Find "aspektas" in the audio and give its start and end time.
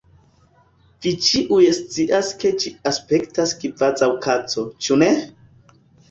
2.91-3.53